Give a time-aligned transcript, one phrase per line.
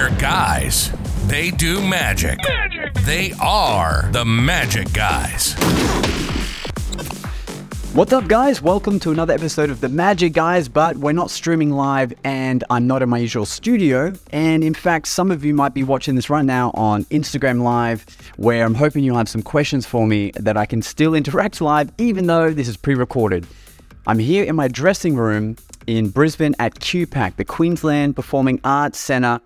[0.00, 0.90] They're guys.
[1.26, 2.38] They do magic.
[3.04, 5.52] They are the magic guys.
[7.92, 8.62] What's up, guys?
[8.62, 12.86] Welcome to another episode of The Magic Guys, but we're not streaming live and I'm
[12.86, 14.14] not in my usual studio.
[14.30, 18.06] And in fact, some of you might be watching this right now on Instagram Live,
[18.38, 21.92] where I'm hoping you'll have some questions for me that I can still interact live,
[21.98, 23.46] even though this is pre recorded.
[24.06, 25.56] I'm here in my dressing room
[25.86, 29.42] in Brisbane at QPAC, the Queensland Performing Arts Centre.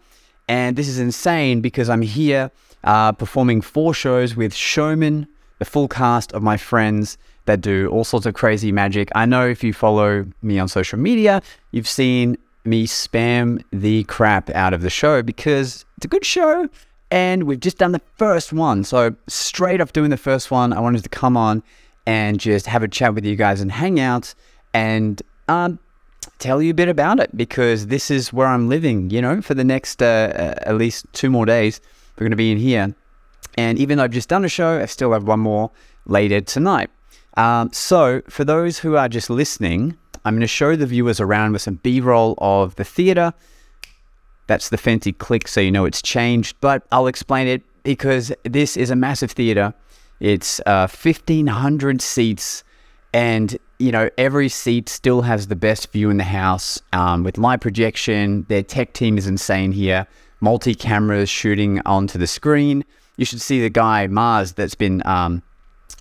[0.48, 2.50] And this is insane because I'm here
[2.84, 5.26] uh, performing four shows with showmen,
[5.58, 9.10] the full cast of my friends that do all sorts of crazy magic.
[9.14, 11.42] I know if you follow me on social media,
[11.72, 16.68] you've seen me spam the crap out of the show because it's a good show
[17.10, 18.84] and we've just done the first one.
[18.84, 21.62] So, straight off doing the first one, I wanted to come on
[22.06, 24.34] and just have a chat with you guys and hang out
[24.72, 25.78] and um,
[26.38, 29.54] tell you a bit about it because this is where I'm living, you know, for
[29.54, 31.80] the next uh, uh, at least two more days.
[32.16, 32.94] We're going to be in here.
[33.56, 35.70] And even though I've just done a show, I still have one more
[36.06, 36.90] later tonight.
[37.36, 41.52] Um, so, for those who are just listening, I'm going to show the viewers around
[41.52, 43.32] with some B roll of the theatre.
[44.46, 48.76] That's the fancy click, so you know it's changed, but I'll explain it because this
[48.76, 49.74] is a massive theatre.
[50.20, 52.62] It's uh, 1,500 seats,
[53.12, 57.36] and you know every seat still has the best view in the house um, with
[57.36, 58.46] light projection.
[58.48, 60.06] Their tech team is insane here.
[60.40, 62.82] Multi cameras shooting onto the screen.
[63.18, 65.42] You should see the guy Mars that's been um,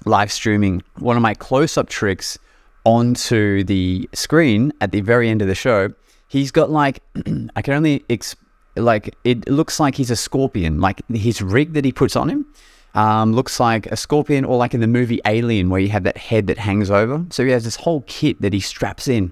[0.05, 2.39] live streaming one of my close up tricks
[2.85, 5.93] onto the screen at the very end of the show.
[6.29, 7.01] He's got like,
[7.55, 8.35] I can only, ex-
[8.77, 10.79] like, it looks like he's a scorpion.
[10.79, 12.45] Like his rig that he puts on him
[12.93, 16.17] um, looks like a scorpion, or like in the movie Alien, where you have that
[16.17, 17.25] head that hangs over.
[17.29, 19.31] So he has this whole kit that he straps in,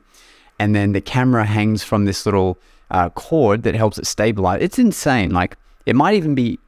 [0.59, 2.57] and then the camera hangs from this little
[2.89, 4.61] uh, cord that helps it stabilize.
[4.61, 5.31] It's insane.
[5.31, 6.59] Like, it might even be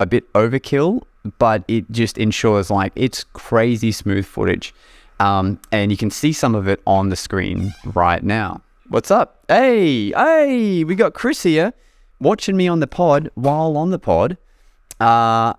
[0.00, 1.02] a bit overkill
[1.38, 4.74] but it just ensures like it's crazy smooth footage.
[5.20, 8.62] Um, and you can see some of it on the screen right now.
[8.88, 9.44] What's up?
[9.48, 11.74] Hey, hey, we got Chris here
[12.20, 14.38] watching me on the pod while on the pod.
[15.00, 15.54] Uh,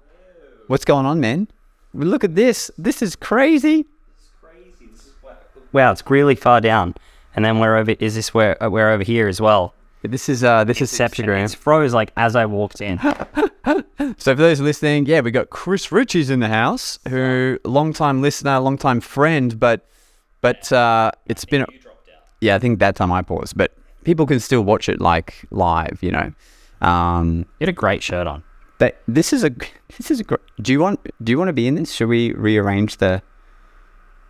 [0.69, 1.47] what's going on, man?
[1.94, 2.72] Look at this.
[2.78, 3.85] This is crazy.
[5.72, 6.96] Wow, it's really far down.
[7.35, 7.91] And then we're over.
[8.00, 9.74] Is this where uh, we're over here as well?
[10.02, 11.25] This is uh, this is Inception.
[11.25, 11.44] Septagram.
[11.46, 13.00] It's froze like as I walked in.
[14.18, 18.22] So for those listening, yeah, we got Chris Riches in the house, who long time
[18.22, 19.88] listener, long time friend, but
[20.41, 21.66] but uh, it's been A,
[22.41, 26.00] yeah, I think that time I paused, but people can still watch it like live,
[26.02, 26.31] you know.
[26.81, 28.44] Um, You had a great shirt on.
[28.79, 29.50] That this is a
[29.97, 30.41] this is a great.
[30.62, 31.91] Do you want do you want to be in this?
[31.91, 33.22] Should we rearrange the?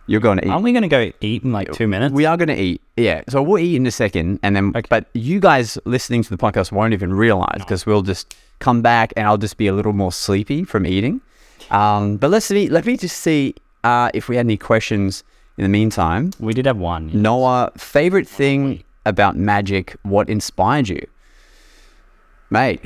[0.06, 0.50] You're going to eat.
[0.50, 2.12] Aren't we going to go eat in like two minutes?
[2.12, 2.82] We are going to eat.
[2.96, 3.22] Yeah.
[3.28, 4.40] So we'll eat in a second.
[4.42, 8.34] And then, but you guys listening to the podcast won't even realize because we'll just
[8.58, 11.20] come back and I'll just be a little more sleepy from eating.
[11.70, 15.22] Um, but let's see, let me just see uh, if we had any questions
[15.56, 16.32] in the meantime.
[16.40, 17.10] we did have one.
[17.12, 21.06] Noah, favorite thing about magic, what inspired you?
[22.50, 22.84] Mate,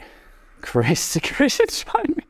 [0.64, 2.24] Chris, Chris inspired me.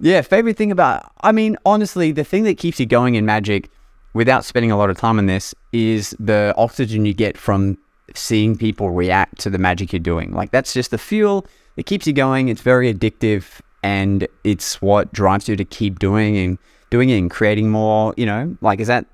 [0.00, 3.70] Yeah, favorite thing about, I mean, honestly, the thing that keeps you going in magic
[4.12, 7.76] without spending a lot of time on this is the oxygen you get from
[8.14, 10.32] seeing people react to the magic you're doing.
[10.32, 11.46] Like, that's just the fuel
[11.76, 12.48] that keeps you going.
[12.48, 16.58] It's very addictive and it's what drives you to keep doing and
[16.90, 19.06] doing it and creating more, you know, like, is that,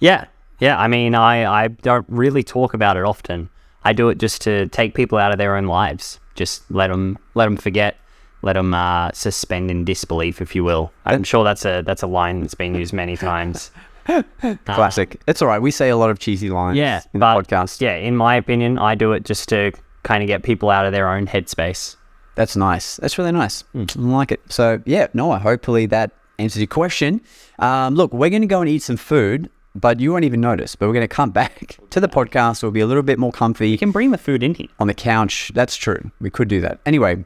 [0.00, 0.26] Yeah,
[0.60, 0.78] yeah.
[0.78, 3.48] I mean, I I don't really talk about it often.
[3.84, 6.18] I do it just to take people out of their own lives.
[6.36, 7.96] Just let them let them forget.
[8.42, 10.92] Let them uh, suspend in disbelief, if you will.
[11.04, 13.70] I'm sure that's a that's a line that's been used many times.
[14.66, 15.20] classic?
[15.26, 15.60] It's all right.
[15.60, 17.80] We say a lot of cheesy lines Yeah, in the podcast.
[17.80, 19.72] yeah, in my opinion, I do it just to
[20.04, 21.96] kind of get people out of their own headspace.
[22.36, 22.96] That's nice.
[22.96, 23.64] That's really nice.
[23.74, 24.40] I like it.
[24.48, 27.20] So yeah, Noah, hopefully that answers your question.
[27.58, 29.50] Um, look, we're going to go and eat some food,
[29.80, 30.74] but you won't even notice.
[30.74, 32.62] But we're going to come back to the podcast.
[32.62, 34.68] We'll be a little bit more comfy You can bring the food in here.
[34.78, 35.52] on the couch.
[35.54, 36.10] That's true.
[36.20, 36.80] We could do that.
[36.86, 37.16] Anyway,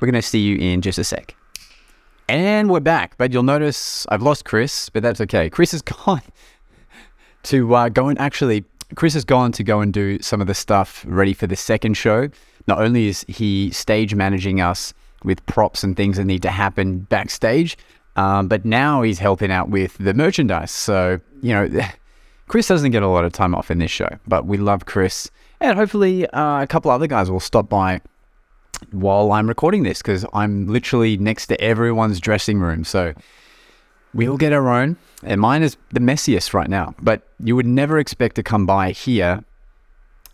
[0.00, 1.34] we're going to see you in just a sec.
[2.28, 3.16] And we're back.
[3.18, 5.50] But you'll notice I've lost Chris, but that's okay.
[5.50, 6.22] Chris has gone
[7.44, 8.64] to uh, go and actually,
[8.96, 11.94] Chris has gone to go and do some of the stuff ready for the second
[11.94, 12.28] show.
[12.66, 17.00] Not only is he stage managing us with props and things that need to happen
[17.00, 17.76] backstage,
[18.16, 20.70] um, but now he's helping out with the merchandise.
[20.70, 21.68] So, you know,
[22.48, 25.30] Chris doesn't get a lot of time off in this show, but we love Chris.
[25.60, 28.00] And hopefully, uh, a couple other guys will stop by
[28.90, 32.84] while I'm recording this because I'm literally next to everyone's dressing room.
[32.84, 33.14] So
[34.12, 34.96] we'll get our own.
[35.22, 36.94] And mine is the messiest right now.
[37.00, 39.44] But you would never expect to come by here,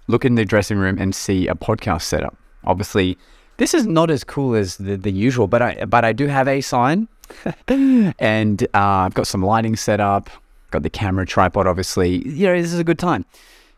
[0.08, 2.36] look in the dressing room, and see a podcast setup.
[2.64, 3.16] Obviously,
[3.56, 6.48] this is not as cool as the, the usual, but I but I do have
[6.48, 7.08] a sign,
[7.68, 10.28] and uh, I've got some lighting set up.
[10.70, 12.26] Got the camera tripod, obviously.
[12.28, 13.24] You know, this is a good time.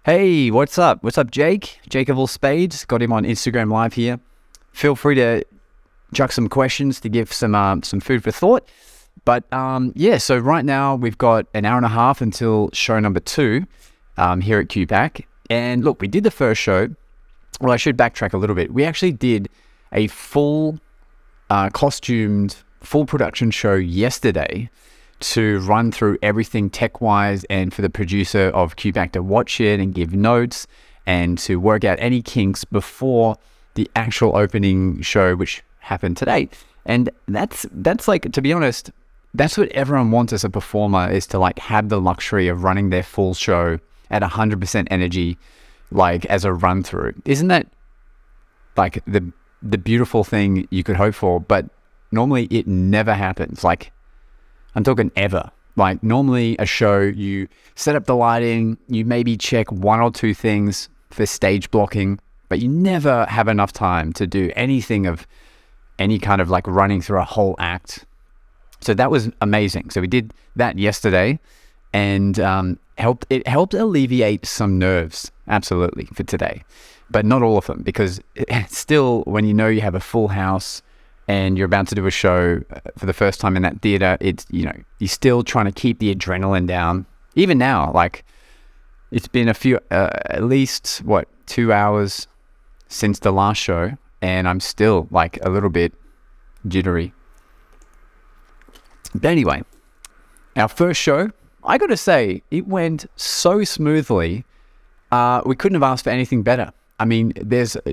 [0.04, 1.02] Hey, what's up?
[1.02, 1.78] What's up, Jake?
[1.88, 2.84] Jake of all spades.
[2.84, 4.20] Got him on Instagram Live here.
[4.72, 5.44] Feel free to
[6.12, 8.68] chuck some questions to give some uh, some food for thought.
[9.24, 12.98] But um, yeah, so right now we've got an hour and a half until show
[12.98, 13.66] number two
[14.16, 15.24] um, here at QPAC.
[15.48, 16.88] And look, we did the first show.
[17.60, 18.72] Well, I should backtrack a little bit.
[18.72, 19.48] We actually did
[19.92, 20.78] a full
[21.48, 24.68] uh, costumed, full production show yesterday
[25.22, 29.80] to run through everything tech wise and for the producer of QPAC to watch it
[29.80, 30.66] and give notes
[31.06, 33.36] and to work out any kinks before
[33.74, 36.48] the actual opening show, which happened today.
[36.84, 38.90] And that's that's like to be honest,
[39.34, 42.90] that's what everyone wants as a performer is to like have the luxury of running
[42.90, 43.78] their full show
[44.10, 45.38] at 100% energy
[45.90, 47.14] like as a run through.
[47.24, 47.66] Isn't that
[48.76, 49.32] like the
[49.62, 51.66] the beautiful thing you could hope for, but
[52.10, 53.62] normally it never happens.
[53.62, 53.92] Like
[54.74, 55.50] I'm talking ever.
[55.76, 60.34] Like normally a show you set up the lighting, you maybe check one or two
[60.34, 65.26] things for stage blocking, but you never have enough time to do anything of
[65.98, 68.04] any kind of like running through a whole act.
[68.80, 69.90] So that was amazing.
[69.90, 71.38] So we did that yesterday
[71.92, 76.62] and um, helped it helped alleviate some nerves absolutely for today
[77.10, 78.20] but not all of them because
[78.68, 80.82] still when you know you have a full house
[81.32, 84.16] and you're about to do a show uh, for the first time in that theater
[84.20, 88.24] it's you know you're still trying to keep the adrenaline down even now like
[89.10, 92.26] it's been a few uh, at least what 2 hours
[92.88, 95.92] since the last show and I'm still like a little bit
[96.68, 97.12] jittery
[99.14, 99.62] but anyway
[100.56, 101.30] our first show
[101.64, 104.44] I got to say, it went so smoothly.
[105.10, 106.72] Uh, we couldn't have asked for anything better.
[106.98, 107.92] I mean, there's uh,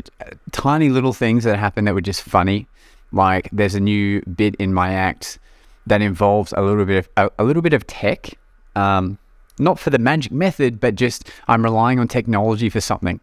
[0.51, 2.68] tiny little things that happened that were just funny.
[3.11, 5.39] Like there's a new bit in my act
[5.88, 8.38] that involves a little bit of a, a little bit of tech.
[8.75, 9.17] Um,
[9.57, 13.19] not for the magic method, but just I'm relying on technology for something.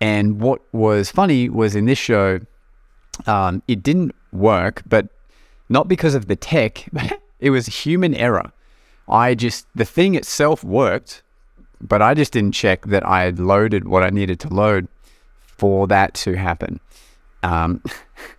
[0.00, 2.40] And what was funny was in this show,
[3.26, 5.08] um, it didn't work, but
[5.68, 6.88] not because of the tech.
[7.40, 8.52] it was human error.
[9.08, 11.22] I just, the thing itself worked,
[11.80, 14.88] but I just didn't check that I had loaded what I needed to load
[15.46, 16.80] for that to happen.
[17.42, 17.82] Um,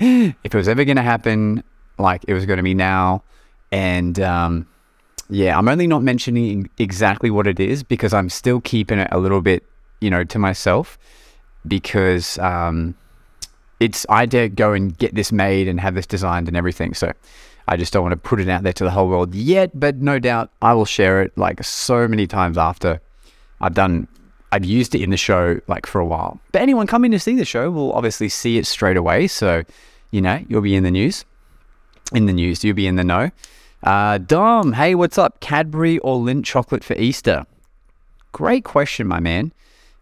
[0.00, 1.62] if it was ever going to happen,
[1.98, 3.22] like it was going to be now.
[3.70, 4.66] And um,
[5.28, 9.18] yeah, I'm only not mentioning exactly what it is because I'm still keeping it a
[9.18, 9.62] little bit,
[10.00, 10.98] you know, to myself
[11.66, 12.96] because um,
[13.78, 16.94] it's, I dare go and get this made and have this designed and everything.
[16.94, 17.12] So
[17.68, 19.96] I just don't want to put it out there to the whole world yet, but
[19.96, 23.00] no doubt I will share it like so many times after
[23.60, 24.08] I've done
[24.52, 26.40] I've used it in the show like for a while.
[26.52, 29.28] But anyone coming to see the show will obviously see it straight away.
[29.28, 29.62] So,
[30.10, 31.24] you know, you'll be in the news.
[32.12, 33.30] In the news, you'll be in the know.
[33.82, 35.40] Uh, Dom, hey, what's up?
[35.40, 37.46] Cadbury or Lindt chocolate for Easter?
[38.32, 39.52] Great question, my man.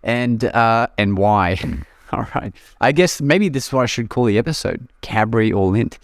[0.02, 1.58] And uh, and why?
[2.12, 2.54] All right.
[2.80, 5.98] I guess maybe this is what I should call the episode: Cadbury or Lindt.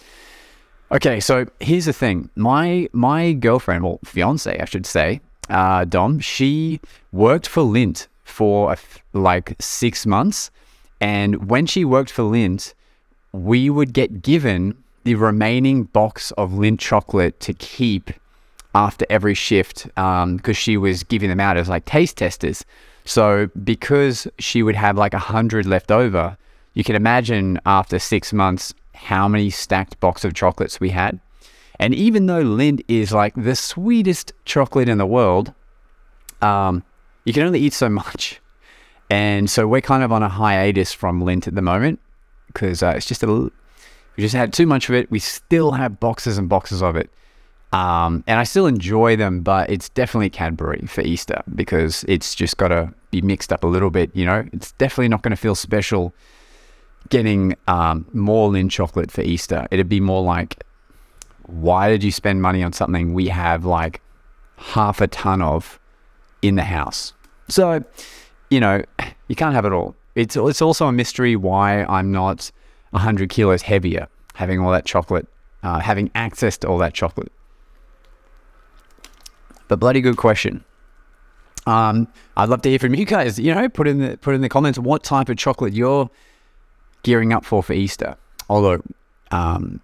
[0.93, 2.29] Okay, so here's the thing.
[2.37, 6.81] My my girlfriend, well, fiance, I should say, uh, Dom, she
[7.13, 8.77] worked for Lindt for
[9.13, 10.51] like six months,
[11.01, 12.75] and when she worked for Lindt,
[13.35, 18.13] we would get given the remaining box of Lindt chocolate to keep
[18.77, 22.65] after every shift because um, she was giving them out as like taste testers.
[23.05, 26.39] So because she would have like a hundred left over,
[26.75, 31.19] you can imagine after six months how many stacked box of chocolates we had.
[31.81, 35.53] And even though Lindt is like the sweetest chocolate in the world,
[36.41, 36.85] um,
[37.25, 38.41] you can only eat so much.
[39.11, 41.99] And so we're kind of on a hiatus from Lindt at the moment
[42.55, 45.11] because uh, it's just a we just had too much of it.
[45.11, 47.11] We still have boxes and boxes of it.
[47.73, 52.57] Um, and I still enjoy them, but it's definitely Cadbury for Easter because it's just
[52.57, 54.15] got to be mixed up a little bit.
[54.15, 56.15] You know, it's definitely not going to feel special
[57.09, 59.67] getting um, more Lindt chocolate for Easter.
[59.73, 60.63] It'd be more like,
[61.47, 64.01] why did you spend money on something we have like
[64.57, 65.81] half a ton of
[66.43, 67.13] in the house?
[67.49, 67.85] So,
[68.51, 68.85] you know,
[69.27, 69.97] you can't have it all.
[70.15, 72.51] It's it's also a mystery why I'm not
[72.91, 75.27] 100 kilos heavier, having all that chocolate,
[75.63, 77.33] uh, having access to all that chocolate.
[79.69, 80.65] But bloody good question.
[81.67, 83.39] Um, I'd love to hear from you guys.
[83.39, 86.11] You know, put in the put in the comments what type of chocolate you're
[87.03, 88.17] gearing up for for Easter.
[88.49, 88.83] Although,
[89.31, 89.81] um,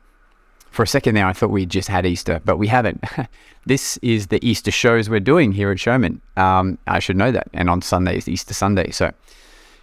[0.71, 3.03] for a second there, I thought we just had Easter, but we haven't.
[3.67, 6.21] this is the Easter shows we're doing here at Showman.
[6.37, 7.49] Um, I should know that.
[7.53, 8.91] And on Sunday is Easter Sunday.
[8.91, 9.13] So,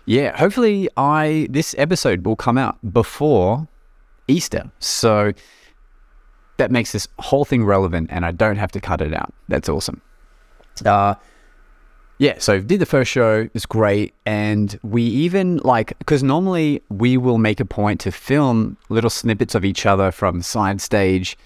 [0.08, 3.68] yeah, hopefully I this episode will come out before
[4.28, 4.72] Easter.
[4.80, 5.34] So
[6.58, 9.34] that makes this whole thing relevant and I don't have to cut it out.
[9.50, 10.02] That's awesome.
[10.86, 11.16] Uh
[12.20, 14.14] yeah, so did the first show, it's great.
[14.26, 19.54] And we even like, because normally we will make a point to film little snippets
[19.54, 21.38] of each other from side stage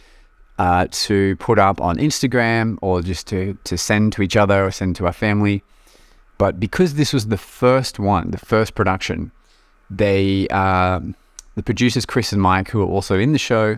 [0.59, 4.71] uh, to put up on Instagram or just to, to send to each other or
[4.71, 5.61] send to our family.
[6.41, 9.31] But because this was the first one, the first production,
[9.91, 11.13] they, um,
[11.53, 13.77] the producers, Chris and Mike, who are also in the show,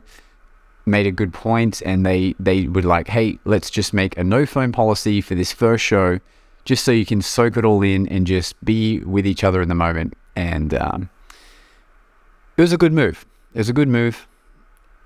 [0.86, 4.46] made a good point and they, they were like, hey, let's just make a no
[4.46, 6.22] phone policy for this first show
[6.64, 9.68] just so you can soak it all in and just be with each other in
[9.68, 10.14] the moment.
[10.38, 11.10] And um,
[12.56, 13.26] it was a good move.
[13.54, 14.26] It was a good move,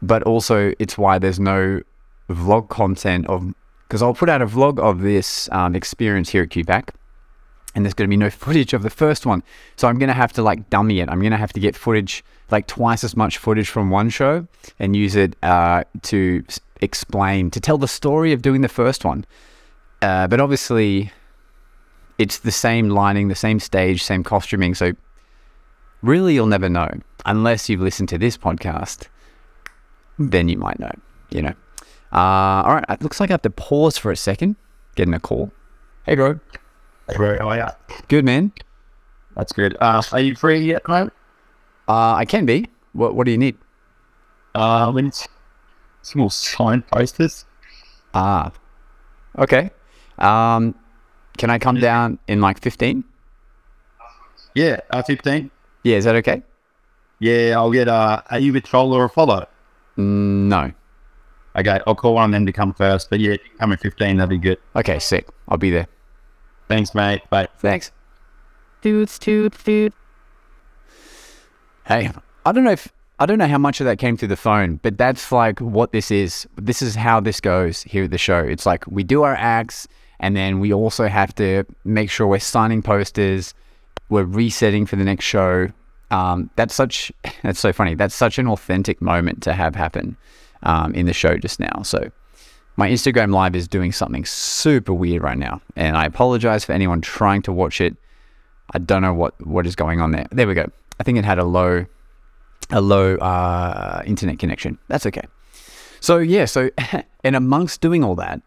[0.04, 1.82] but also it's why there's no
[2.30, 3.52] vlog content of
[3.88, 6.90] because I'll put out a vlog of this um, experience here at QPAC,
[7.78, 9.44] and there's going to be no footage of the first one.
[9.76, 11.10] So I'm going to have to like dummy it.
[11.10, 14.48] I'm going to have to get footage like twice as much footage from one show
[14.80, 16.44] and use it uh, to
[16.82, 19.26] explain to tell the story of doing the first one.
[20.02, 21.12] Uh, but obviously,
[22.18, 24.74] it's the same lining, the same stage, same costuming.
[24.74, 24.94] So
[26.02, 26.90] really, you'll never know
[27.28, 29.06] unless you've listened to this podcast.
[30.18, 30.94] Then you might know,
[31.30, 31.54] you know.
[32.12, 34.56] Uh, all right, it looks like I have to pause for a second.
[34.96, 35.52] Getting a call.
[36.08, 36.40] Hey, bro.
[37.16, 37.96] Bro, how are you?
[38.08, 38.52] Good, man.
[39.36, 39.78] That's good.
[39.80, 41.14] Uh, are you free at the moment?
[41.88, 42.68] Uh, I can be.
[42.94, 43.58] What What do you need?
[44.56, 45.14] Uh, we need
[46.02, 47.46] small sign posters.
[48.14, 48.52] Ah,
[49.38, 49.70] okay.
[50.18, 50.74] Um,
[51.38, 53.04] can I come down in like fifteen?
[54.56, 55.52] Yeah, uh, 15.
[55.84, 56.42] Yeah, is that okay?
[57.20, 59.46] Yeah, I'll get, uh, are you with Troll or Apollo?
[60.00, 60.72] Mm, no.
[61.56, 63.12] Okay, I'll call one of them to come first.
[63.12, 64.58] But yeah, if you can come at 15, that'd be good.
[64.76, 65.28] Okay, sick.
[65.48, 65.88] I'll be there.
[66.68, 67.22] Thanks, mate.
[67.30, 67.48] Bye.
[67.60, 67.92] Thanks.
[68.82, 69.94] Dudes, dude, dude.
[71.86, 72.12] Hey,
[72.46, 74.80] I don't know if I don't know how much of that came through the phone,
[74.84, 76.48] but that's like what this is.
[76.56, 78.40] This is how this goes here at the show.
[78.40, 79.88] It's like we do our acts,
[80.20, 83.54] and then we also have to make sure we're signing posters,
[84.10, 85.70] we're resetting for the next show.
[86.12, 87.12] Um, that's such
[87.44, 87.96] that's so funny.
[87.96, 90.18] That's such an authentic moment to have happen
[90.64, 91.82] um, in the show just now.
[91.84, 92.12] So
[92.78, 97.02] my Instagram live is doing something super weird right now, and I apologize for anyone
[97.02, 97.96] trying to watch it.
[98.74, 100.28] I don't know what what is going on there.
[100.32, 100.72] There we go.
[101.00, 101.86] I think it had a low
[102.70, 104.78] a low uh, internet connection.
[104.88, 105.24] That's okay.
[106.00, 106.70] So yeah, so
[107.24, 108.42] and amongst doing all that,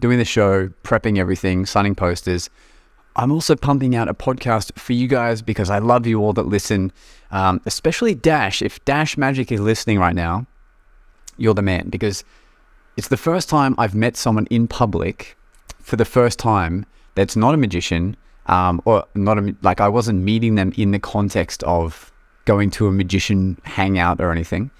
[0.00, 2.50] doing the show, prepping everything, signing posters,
[3.14, 6.46] I'm also pumping out a podcast for you guys because I love you all that
[6.46, 6.92] listen,
[7.30, 8.60] um, especially Dash.
[8.60, 10.46] If Dash Magic is listening right now,
[11.36, 12.24] you're the man because
[12.98, 15.36] it's the first time I've met someone in public
[15.80, 20.24] for the first time that's not a magician um, or not a, like I wasn't
[20.24, 22.10] meeting them in the context of
[22.44, 24.72] going to a magician hangout or anything.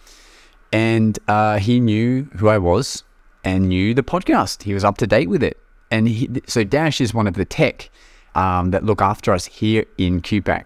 [0.73, 3.05] And uh, he knew who I was
[3.45, 4.65] and knew the podcast.
[4.65, 5.57] He was up to date with it.
[5.93, 7.89] And he, so Dash is one of the tech
[8.35, 10.65] um, that look after us here in QPAC.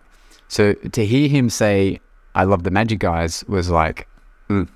[0.48, 2.00] So to hear him say,
[2.34, 4.08] I love the magic guys was like,
[4.48, 4.66] mm,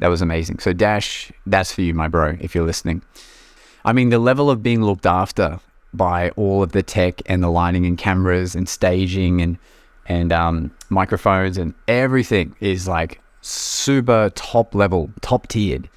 [0.00, 0.58] that was amazing.
[0.58, 3.02] So Dash, that's for you, my bro, if you're listening.
[3.84, 5.60] I mean, the level of being looked after
[5.94, 9.58] by all of the tech and the lighting and cameras and staging and
[10.06, 15.88] and um, microphones and everything is like super top level, top tiered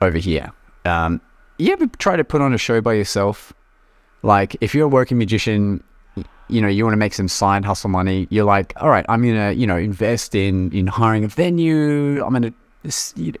[0.00, 0.50] over here.
[0.84, 1.20] Um,
[1.58, 3.52] you ever try to put on a show by yourself?
[4.22, 5.82] Like, if you're a working magician,
[6.48, 8.26] you know, you want to make some side hustle money.
[8.30, 12.24] You're like, all right, I'm gonna, you know, invest in in hiring a venue.
[12.24, 12.52] I'm gonna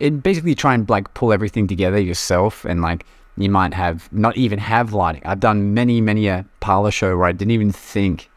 [0.00, 3.04] and basically try and like pull everything together yourself and like
[3.36, 5.22] you might have not even have lighting.
[5.24, 8.30] I've done many, many a parlor show where I didn't even think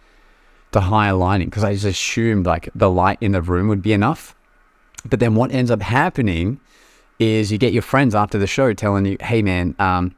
[0.71, 3.93] to hire lighting because I just assumed like the light in the room would be
[3.93, 4.35] enough.
[5.05, 6.59] But then what ends up happening
[7.17, 10.15] is you get your friends after the show telling you, hey man, um,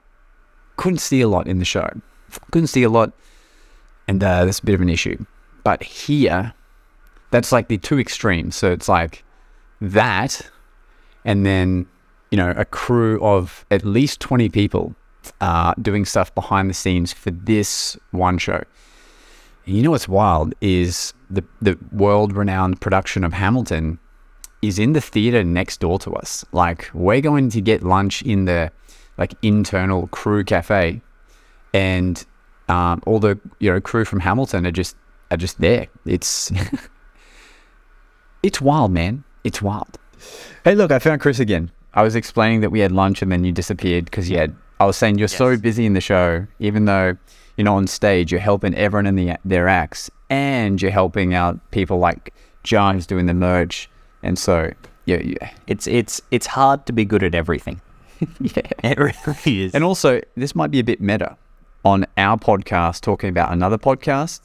[0.77, 1.88] couldn't see a lot in the show.
[2.51, 3.12] Couldn't see a lot.
[4.07, 5.25] And uh, that's a bit of an issue.
[5.63, 6.53] But here,
[7.29, 8.55] that's like the two extremes.
[8.55, 9.24] So it's like
[9.79, 10.50] that,
[11.25, 11.86] and then,
[12.32, 14.96] you know, a crew of at least 20 people
[15.40, 18.63] uh, doing stuff behind the scenes for this one show.
[19.66, 24.00] And you know what's wild is the, the world renowned production of Hamilton
[24.62, 26.46] is in the theater next door to us.
[26.51, 28.72] Like we're going to get lunch in the
[29.18, 31.01] like internal crew cafe,
[31.74, 32.25] and
[32.70, 34.96] um, all the you know crew from Hamilton are just
[35.30, 35.88] are just there.
[36.06, 36.51] It's
[38.44, 39.24] it's wild, man.
[39.44, 39.98] It's wild.
[40.63, 41.72] Hey, look, I found Chris again.
[41.94, 44.56] I was explaining that we had lunch and then you disappeared because you had.
[44.80, 47.16] I was saying you're so busy in the show, even though
[47.56, 51.60] you're not on stage, you're helping everyone in the, their acts, and you're helping out
[51.72, 53.90] people like John who's doing the merch.
[54.24, 54.72] And so,
[55.06, 55.51] yeah, yeah.
[55.68, 57.82] It's it's it's hard to be good at everything.
[58.40, 58.62] yeah.
[58.84, 59.75] It really is.
[59.75, 61.38] And also, this might be a bit meta
[61.84, 64.42] on our podcast talking about another podcast,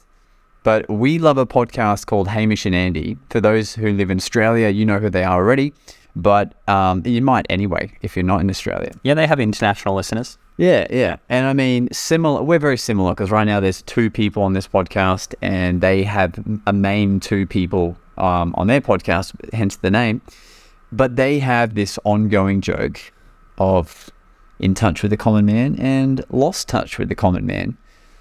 [0.67, 3.17] but we love a podcast called Hamish and Andy.
[3.29, 5.73] For those who live in Australia, you know who they are already,
[6.13, 8.91] but um, you might anyway if you're not in Australia.
[9.01, 10.37] yeah, they have international listeners.
[10.57, 11.19] Yeah, yeah.
[11.29, 14.67] And I mean, similar, we're very similar because right now there's two people on this
[14.67, 20.21] podcast and they have a main two people um, on their podcast, hence the name.
[20.91, 23.13] But they have this ongoing joke
[23.57, 24.09] of
[24.59, 27.77] in touch with the common man and lost touch with the common man.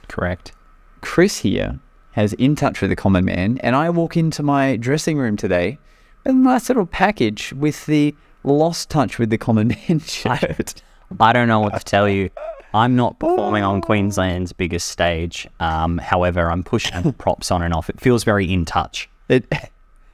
[0.06, 0.52] Correct.
[1.00, 1.80] Chris here
[2.16, 5.78] has in touch with the common man, and I walk into my dressing room today
[6.24, 10.82] with a nice little package with the lost touch with the common man shirt.
[11.20, 12.30] I don't know what to tell you.
[12.72, 15.46] I'm not performing on Queensland's biggest stage.
[15.60, 17.90] Um, however, I'm pushing props on and off.
[17.90, 19.10] It feels very in touch.
[19.28, 19.46] It,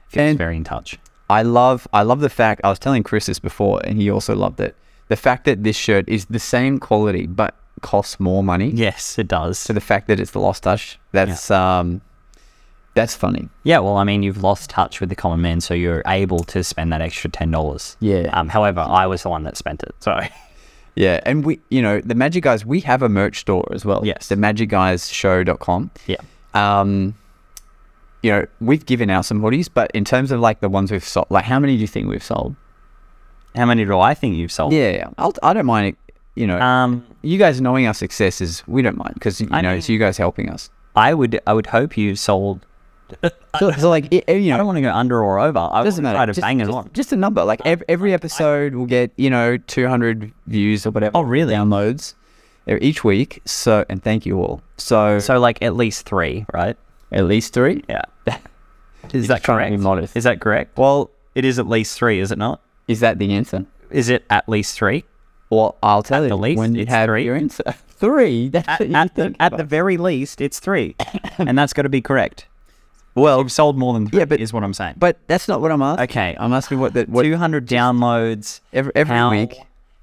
[0.09, 0.99] Feels very in touch.
[1.29, 4.35] I love I love the fact I was telling Chris this before and he also
[4.35, 4.75] loved it.
[5.07, 8.71] The fact that this shirt is the same quality but costs more money.
[8.71, 9.59] Yes, it does.
[9.59, 12.01] So the fact that it's the lost touch, that's um
[12.95, 13.49] that's funny.
[13.63, 16.63] Yeah, well, I mean, you've lost touch with the common man, so you're able to
[16.63, 17.97] spend that extra ten dollars.
[17.99, 18.29] Yeah.
[18.33, 19.93] Um, however, I was the one that spent it.
[19.99, 20.19] So
[20.95, 21.19] Yeah.
[21.25, 24.01] And we you know, the Magic Guys, we have a merch store as well.
[24.05, 24.27] Yes.
[24.27, 25.91] The magicguyshow.com.
[26.07, 26.17] yeah,
[26.53, 27.15] Um
[28.21, 31.03] you know, we've given out some hoodies, but in terms of like the ones we've
[31.03, 32.55] sold, like how many do you think we've sold?
[33.55, 34.73] how many do I think you've sold?
[34.73, 35.09] Yeah, yeah.
[35.17, 36.13] I'll, I don't mind it.
[36.35, 39.61] You know, Um, you guys knowing our success is we don't mind because you I
[39.61, 40.69] know mean- it's you guys helping us.
[40.95, 42.65] I would I would hope you sold.
[43.59, 45.59] So, so like it, you know, I don't want to go under or over.
[45.59, 46.17] I doesn't matter.
[46.17, 47.43] Try to just, bang just, just a number.
[47.43, 51.15] Like every, every episode will get you know 200 views or whatever.
[51.15, 51.53] Oh, really?
[51.53, 52.15] Downloads
[52.67, 53.41] uh, each week.
[53.45, 54.63] So and thank you all.
[54.77, 56.75] So, So like at least three, right?
[57.11, 57.83] at least three.
[57.87, 58.01] Yeah.
[59.13, 59.77] Is that correct?
[59.79, 60.17] Modest.
[60.17, 60.75] Is that correct?
[60.77, 62.59] well, It is at least three, is it not?
[62.87, 63.65] is that the answer?
[63.91, 65.03] Is it at least three?
[65.55, 67.23] Well, I'll tell At you the least, when you have three.
[67.25, 67.63] your answer.
[68.03, 68.49] Three.
[68.49, 70.95] That's At, at the, at the very least, it's three,
[71.37, 72.47] and that's got to be correct.
[73.15, 74.19] well, You've sold more than three.
[74.19, 74.95] Yeah, but- is what I'm saying.
[74.97, 76.03] but that's not what I'm asking.
[76.03, 76.35] Okay.
[76.37, 79.55] I'm asking what the what Two hundred downloads every, every how, week.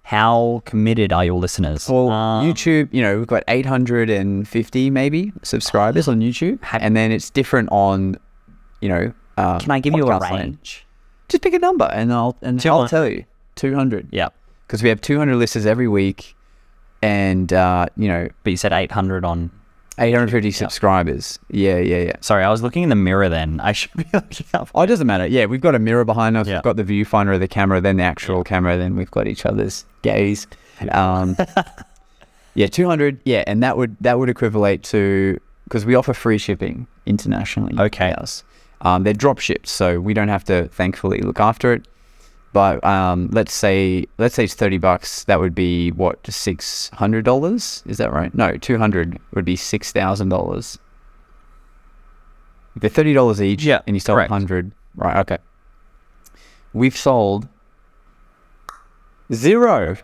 [0.04, 1.88] How committed are your listeners?
[1.90, 7.28] Well, Um, YouTube, you know, we've got 850 maybe subscribers on YouTube, and then it's
[7.30, 8.16] different on,
[8.80, 9.12] you know.
[9.36, 10.86] Uh, Can I give you a range?
[11.28, 13.24] Just pick a number, and I'll and I'll tell you
[13.56, 14.08] 200.
[14.10, 14.28] Yeah,
[14.70, 16.36] because we have 200 listeners every week,
[17.02, 19.50] and uh, you know, but you said eight hundred on.
[19.98, 21.38] 850 subscribers.
[21.50, 22.16] Yeah, yeah, yeah.
[22.20, 23.28] Sorry, I was looking in the mirror.
[23.28, 24.70] Then I should be looking up.
[24.74, 25.26] Oh, it doesn't matter.
[25.26, 26.46] Yeah, we've got a mirror behind us.
[26.46, 26.54] Yeah.
[26.54, 29.44] We've got the viewfinder of the camera, then the actual camera, then we've got each
[29.44, 30.46] other's gaze.
[30.90, 31.36] Um,
[32.54, 33.20] yeah, 200.
[33.24, 37.74] Yeah, and that would that would equivalent to because we offer free shipping internationally.
[37.78, 38.14] Okay.
[38.16, 38.42] Yes.
[38.80, 41.86] Um, they're drop shipped, so we don't have to thankfully look after it.
[42.52, 45.24] But um, let's say let's say it's 30 bucks.
[45.24, 47.82] That would be what six hundred dollars?
[47.86, 48.34] Is that right?
[48.34, 50.78] No, 200 would be six thousand dollars.
[52.76, 53.62] They're thirty dollars each.
[53.64, 54.72] Yeah, and you sell hundred.
[54.96, 55.16] Right.
[55.18, 55.38] Okay.
[56.72, 57.46] We've sold
[59.32, 59.96] zero.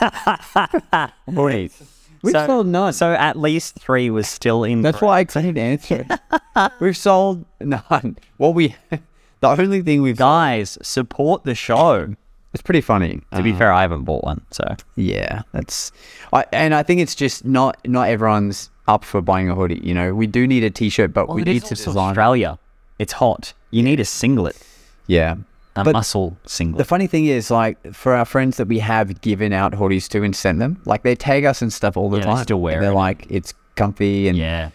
[1.26, 1.72] Wait.
[2.22, 2.92] We've So- sold none.
[2.94, 4.82] So at least three was still in.
[4.82, 6.06] That's why I couldn't answer.
[6.80, 8.16] We've sold none.
[8.38, 8.74] Well, we
[9.40, 12.14] the only thing we've guys support the show.
[12.52, 13.20] it's pretty funny.
[13.34, 14.64] To be Uh, fair, I haven't bought one, so
[14.96, 15.90] yeah, that's
[16.32, 19.80] I and I think it's just not not everyone's up for buying a hoodie.
[19.82, 22.10] You know, we do need a t-shirt, but we need to design.
[22.10, 22.58] Australia.
[22.98, 23.52] It's hot.
[23.70, 24.56] You need a singlet,
[25.08, 25.34] Yeah.
[25.74, 26.78] a But- muscle singlet.
[26.78, 30.22] The funny thing is, like, for our friends that we have given out hoodies to
[30.22, 32.42] and sent them, like, they tag us and stuff all the Yeah, they time.
[32.44, 32.94] still wear They're it.
[32.94, 34.68] like, it's comfy, and yeah,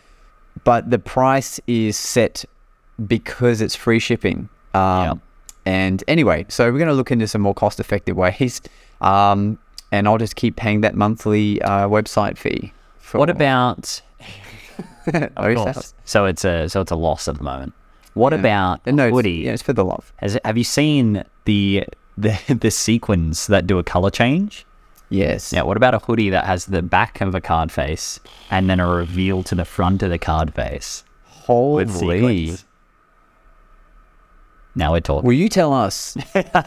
[0.65, 2.43] but the price is set
[3.07, 4.49] because it's free shipping.
[4.73, 5.13] Um, Yeah.
[5.65, 8.61] And anyway, so we're going to look into some more cost-effective ways,
[9.01, 9.59] um,
[9.91, 12.73] and I'll just keep paying that monthly uh, website fee.
[13.11, 14.01] What about?
[15.37, 15.93] Oh, is course.
[16.05, 17.73] So it's a so it's a loss at the moment.
[18.13, 18.39] What Yeah.
[18.39, 19.31] about no, it's- hoodie?
[19.45, 20.13] Yeah, it's for the love.
[20.17, 21.85] Has it, have you seen the
[22.17, 24.65] the the sequins that do a color change?
[25.09, 25.51] Yes.
[25.51, 25.63] Yeah.
[25.63, 28.19] What about a hoodie that has the back of a card face
[28.51, 31.03] and then a reveal to the front of the card face?
[31.25, 32.55] Holy.
[34.75, 35.25] Now we're talking.
[35.27, 36.15] Will you tell us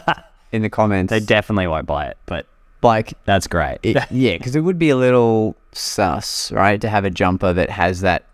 [0.51, 1.09] in the comments?
[1.11, 2.45] They definitely won't buy it, but
[2.81, 3.79] like that's great.
[3.83, 7.69] It, yeah, because it would be a little sus, right, to have a jumper that
[7.69, 8.25] has that,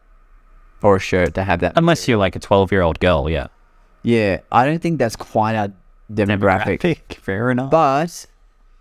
[0.82, 1.74] or a shirt to have that.
[1.76, 3.48] Unless you're like a 12 year old girl, yeah.
[4.04, 5.72] yeah, I don't think that's quite our
[6.12, 7.14] demographic.
[7.22, 7.70] Fair enough.
[7.72, 8.26] But,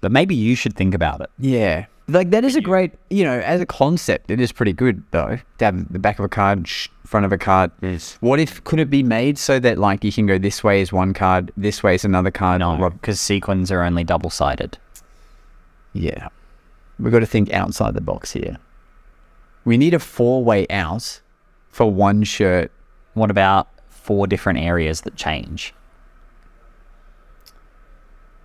[0.01, 1.31] But maybe you should think about it.
[1.38, 5.03] yeah, like that is a great, you know, as a concept, it is pretty good
[5.11, 7.71] though to have the back of a card sh- front of a card.
[7.81, 8.18] Yes.
[8.21, 10.92] What if could it be made so that like you can go this way is
[10.92, 12.61] one card, this way is another card?
[12.61, 14.77] No, because sequins are only double sided.
[15.94, 16.29] Yeah.
[17.01, 18.59] We've got to think outside the box here.
[19.64, 21.23] We need a four way out
[21.71, 22.71] for one shirt.
[23.14, 25.73] What about four different areas that change?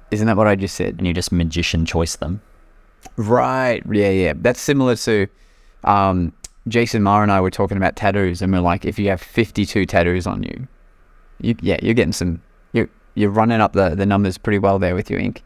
[0.09, 0.95] Isn't that what I just said?
[0.99, 2.41] And you just magician choice them.
[3.17, 3.83] Right.
[3.91, 4.33] Yeah, yeah.
[4.37, 5.27] That's similar to
[5.83, 6.31] um,
[6.67, 9.85] Jason Maher and I were talking about tattoos, and we're like, if you have 52
[9.85, 10.67] tattoos on you,
[11.41, 14.95] you yeah, you're getting some, you're, you're running up the, the numbers pretty well there
[14.95, 15.43] with your ink.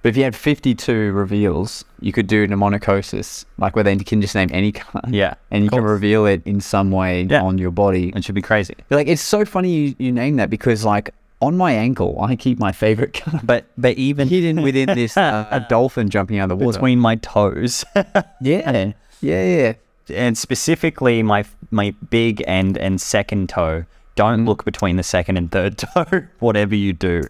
[0.00, 4.36] But if you had 52 reveals, you could do mnemonicosis, like where they can just
[4.36, 5.12] name any card.
[5.12, 7.42] Yeah, And you of can reveal it in some way Yeah.
[7.42, 8.12] on your body.
[8.14, 8.76] It should be crazy.
[8.90, 12.60] Like, it's so funny you, you name that because, like, on my ankle, I keep
[12.60, 13.40] my favorite color.
[13.44, 16.78] But but even hidden within this uh, a dolphin jumping out of the water.
[16.78, 17.84] between my toes,
[18.40, 18.92] yeah.
[19.20, 19.72] Yeah, yeah.
[20.10, 23.84] And specifically my my big and and second toe.
[24.14, 26.22] Don't look between the second and third toe.
[26.40, 27.22] Whatever you do.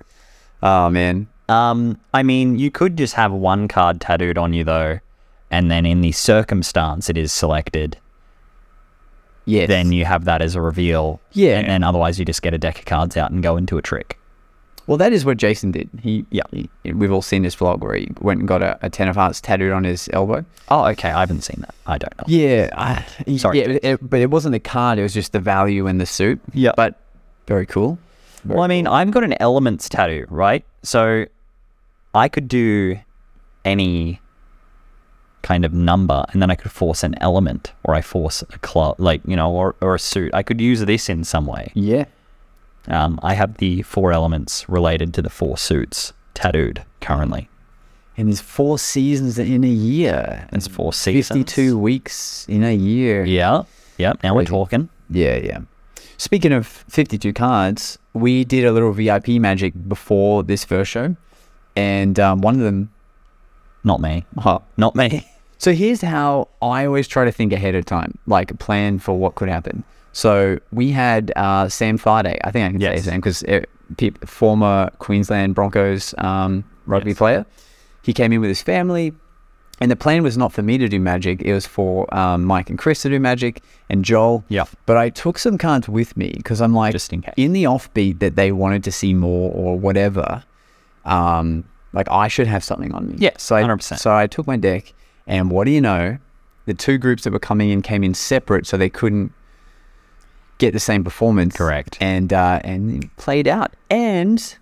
[0.62, 1.28] Oh man.
[1.48, 5.00] Um, I mean, you could just have one card tattooed on you though,
[5.50, 7.96] and then in the circumstance it is selected,
[9.46, 9.68] Yes.
[9.68, 11.20] then you have that as a reveal.
[11.32, 11.58] Yeah.
[11.58, 13.82] and then otherwise you just get a deck of cards out and go into a
[13.82, 14.17] trick.
[14.88, 15.88] Well, that is what Jason did.
[16.02, 16.42] He, Yeah.
[16.50, 19.14] he- we've all seen this vlog where he went and got a, a ten of
[19.14, 20.44] hearts tattooed on his elbow.
[20.68, 21.10] Oh, okay.
[21.10, 21.74] I haven't seen that.
[21.86, 22.24] I don't know.
[22.26, 22.70] Yeah.
[22.72, 23.58] I, Sorry.
[23.60, 24.98] Yeah, it, but it wasn't the card.
[24.98, 26.40] It was just the value in the suit.
[26.52, 26.72] Yeah.
[26.76, 26.98] But
[27.46, 27.98] very cool.
[28.44, 30.64] Well, I mean, I've got an elements tattoo, right?
[30.82, 31.26] So
[32.14, 32.98] I could do
[33.64, 34.20] any
[35.42, 38.96] kind of number and then I could force an element or I force a club,
[38.98, 40.32] like, you know, or, or a suit.
[40.34, 41.70] I could use this in some way.
[41.74, 42.06] Yeah.
[42.88, 47.48] Um, I have the four elements related to the four suits tattooed currently.
[48.16, 50.48] And there's four seasons in a year.
[50.52, 51.28] It's four seasons.
[51.38, 53.24] Fifty-two weeks in a year.
[53.24, 53.62] Yeah.
[53.96, 54.14] Yeah.
[54.24, 54.88] Now we're talking.
[55.10, 55.58] Yeah, yeah.
[56.16, 61.14] Speaking of 52 cards, we did a little VIP magic before this first show.
[61.76, 62.90] And um, one of them,
[63.84, 64.24] Not me.
[64.38, 64.60] huh.
[64.76, 65.26] Not me.
[65.60, 69.34] So here's how I always try to think ahead of time, like plan for what
[69.34, 69.82] could happen.
[70.12, 73.04] So we had uh, Sam Thaiday, I think I can Yes.
[73.04, 73.44] say Sam because
[73.96, 77.18] pe- former Queensland Broncos um, rugby Yes.
[77.18, 77.46] player.
[78.02, 79.12] He came in with his family,
[79.80, 81.42] and the plan was not for me to do magic.
[81.42, 84.44] It was for um, Mike and Chris to do magic, and Joel.
[84.48, 84.64] Yeah.
[84.86, 87.34] But I took some cards with me because I'm like, Just in case.
[87.36, 90.42] in the offbeat that they wanted to see more or whatever,
[91.04, 93.14] um, like I should have something on me.
[93.18, 93.98] Yeah, So I, 100%.
[93.98, 94.92] so I took my deck,
[95.26, 96.18] and what do you know?
[96.66, 99.32] The two groups that were coming in came in separate, so they couldn't
[100.58, 101.56] get the same performance.
[101.56, 101.96] Correct.
[102.00, 104.56] And uh, and played out, and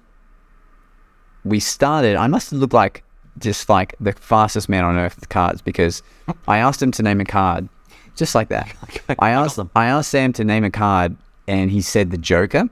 [1.45, 2.17] we started.
[2.17, 3.03] I must have looked like
[3.39, 6.03] just like the fastest man on earth with cards because
[6.49, 7.69] I asked him to name a card,
[8.15, 8.75] just like that.
[9.19, 9.71] I asked them.
[9.75, 11.17] I asked Sam to name a card,
[11.49, 12.69] and he said the Joker,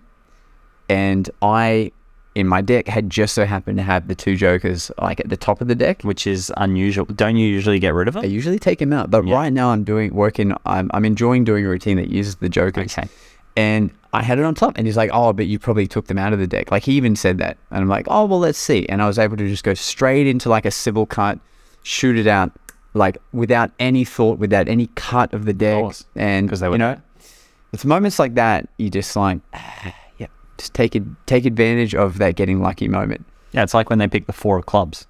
[0.89, 1.93] and I.
[2.35, 5.37] In my deck, had just so happened to have the two jokers like at the
[5.37, 7.05] top of the deck, Which is unusual.
[7.07, 8.25] Don't you usually get rid of them?
[8.25, 9.35] I usually take them out, but Yeah.
[9.37, 10.53] right now I'm doing working.
[10.67, 12.99] I'm I'm enjoying doing a routine that uses the jokers.
[12.99, 13.09] Okay.
[13.57, 16.19] And I had it on top, and he's like, "Oh, but you probably took them
[16.19, 18.59] out of the deck." Like he even said that, and I'm like, "Oh, well, let's
[18.59, 21.39] see." And I was able to just go straight into like a Sybil cut,
[21.85, 22.51] shoot it out,
[22.95, 25.85] like without any thought, without any cut of the deck,
[26.17, 27.01] and because they were you know,
[27.73, 29.39] it's moments like that you just like,
[30.59, 33.25] just take it, take advantage of that getting lucky moment.
[33.53, 35.07] Yeah, it's like when they pick the four of clubs.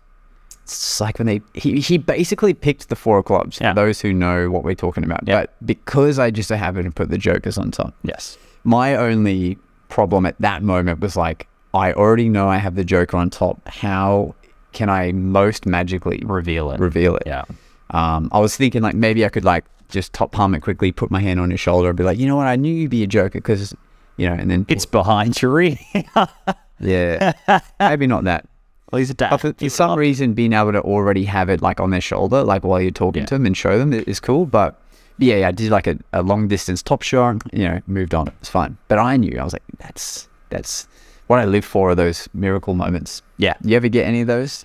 [0.63, 3.59] It's like when they he, he basically picked the four of clubs.
[3.61, 3.75] Yeah.
[3.75, 5.21] Those who know what we're talking about.
[5.27, 5.41] Yeah.
[5.43, 8.39] But because I just so happened to put the jokers on top, Yes.
[8.65, 9.59] my only
[9.91, 13.67] problem at that moment was like I already know I have the joker on top.
[13.69, 14.35] How
[14.73, 16.81] can I most magically Reveal it.
[16.81, 17.25] reveal it?
[17.27, 17.45] Yeah.
[17.91, 21.11] Um, I was thinking like maybe I could like just top palm it quickly, put
[21.11, 23.03] my hand on his shoulder, and be like, you know what, I knew you'd be
[23.03, 23.75] a joker because
[24.17, 25.79] you know, and then It's behind your ear.
[26.81, 27.33] yeah,
[27.81, 28.47] maybe not that.
[28.93, 29.31] well, he's a dad.
[29.31, 32.43] But for, for some reason, being able to already have it like on their shoulder,
[32.43, 33.27] like while you're talking Yeah.
[33.27, 34.47] to them and show them, is cool.
[34.47, 34.81] But
[35.19, 37.43] yeah, yeah, I did like a, a long distance top shot.
[37.53, 38.29] You know, moved on.
[38.41, 38.77] It's fine.
[38.89, 40.87] But I knew I was like, that's that's
[41.27, 41.91] what I live for.
[41.91, 43.23] Are those miracle moments?
[43.39, 43.55] Yeah.
[43.63, 44.65] You ever get any of those?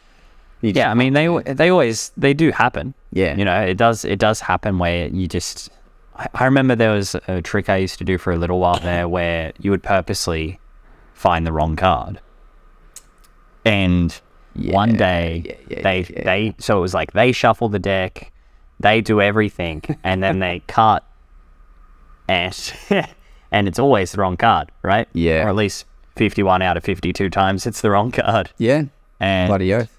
[0.61, 2.93] You Yeah, I mean they they always they do happen.
[3.13, 3.35] Yeah.
[3.37, 5.69] You know, it does it does happen where you just
[6.33, 9.07] I, remember there was a trick I used to do for a little while there
[9.17, 10.59] where you would purposely
[11.13, 12.19] find the wrong card.
[13.65, 14.19] And
[14.55, 16.23] one day yeah, yeah, they yeah.
[16.23, 18.31] they so it was like they shuffle the deck,
[18.79, 21.05] they do everything, and then they cut
[22.27, 22.73] and
[23.51, 25.07] and it's always the wrong card, right?
[25.13, 25.45] Yeah.
[25.45, 28.51] Or at least fifty one out of fifty two times it's the wrong card.
[28.57, 28.83] yeah,
[29.19, 29.97] And bloody oath.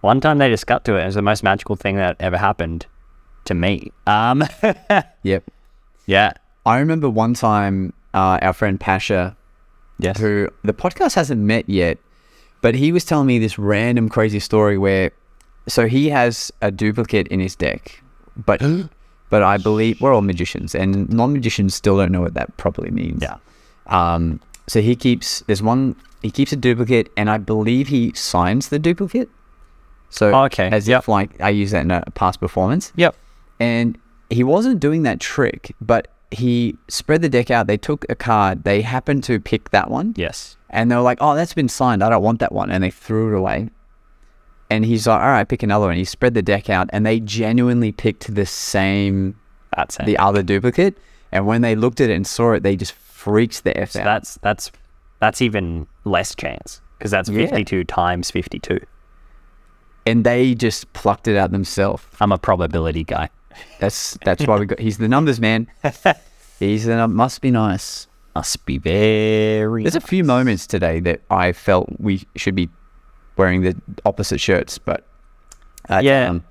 [0.00, 1.02] one time they just cut to it.
[1.02, 2.86] It was the most magical thing that ever happened
[3.48, 3.90] to me.
[4.06, 4.44] Um,
[5.24, 5.44] Yep.
[6.06, 6.32] yeah.
[6.64, 9.36] I remember one time uh, our friend Pasha,
[9.98, 10.18] Yes.
[10.20, 11.98] who the podcast hasn't met yet,
[12.62, 15.10] but he was telling me this random crazy story where,
[15.66, 18.00] so he has a duplicate in his deck,
[18.36, 18.62] but
[19.30, 22.90] but I believe we're all magicians, and non magicians still don't know what that properly
[22.90, 23.20] means.
[23.22, 23.36] Yeah.
[23.86, 24.40] Um.
[24.68, 28.78] So he keeps there's one he keeps a duplicate, and I believe he signs the
[28.78, 29.28] duplicate.
[30.10, 30.68] So Oh, okay.
[30.70, 31.00] as Yep.
[31.02, 33.14] if like I use that in a past performance Yep.
[33.60, 33.98] And
[34.30, 37.66] he wasn't doing that trick, but he spread the deck out.
[37.66, 38.64] They took a card.
[38.64, 40.56] They happened to pick that one, Yes.
[40.70, 42.02] and they were like, "Oh, that's been signed.
[42.04, 43.70] I don't want that one," and they threw it away.
[44.70, 47.20] And he's like, "All right, pick another one." He spread the deck out, and they
[47.20, 49.36] genuinely picked the same,
[49.74, 50.04] That's it.
[50.06, 50.98] the other duplicate.
[51.32, 54.00] And when they looked at it and saw it, they just freaked the f so
[54.00, 54.04] out.
[54.04, 54.70] that's that's
[55.20, 57.46] that's even less chance because that's Yeah.
[57.46, 58.78] 52 times 52.
[60.06, 62.02] and they just plucked it out themselves.
[62.20, 63.28] I'm a probability guy.
[63.80, 64.78] That's that's why we got.
[64.80, 65.66] He's the numbers man.
[66.58, 68.06] He's the num- must be nice.
[68.34, 69.82] Must be very.
[69.84, 72.68] There's a few moments today that I felt we should be
[73.36, 75.04] wearing the opposite shirts, but
[75.88, 76.30] uh, Yeah.
[76.30, 76.44] um,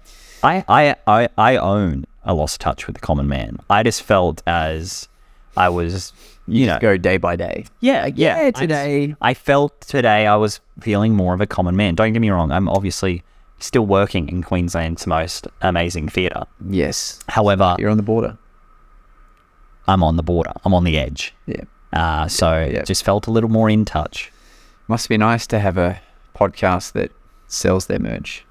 [0.43, 3.58] I, I, I, I own a lost touch with the common man.
[3.70, 5.08] I just felt as
[5.58, 6.13] I was,
[6.48, 7.65] you know, go day by day.
[7.82, 8.39] yeah, yeah.
[8.39, 9.15] yeah, I today.
[9.22, 11.96] I, felt today I was feeling more of a common man.
[11.96, 12.52] Don't get me wrong.
[12.52, 13.24] I'm obviously
[13.60, 16.43] still working in Queensland's most amazing theatre.
[16.70, 18.38] Yes, However, you're on the border.
[19.88, 20.52] I'm on the border.
[20.65, 21.34] I'm on the edge.
[21.46, 22.84] Yeah, Uh, so Yeah.
[22.84, 24.32] just felt a little more in touch.
[24.89, 26.00] must be nice to have a
[26.36, 27.12] podcast that
[27.48, 28.46] sells their merch.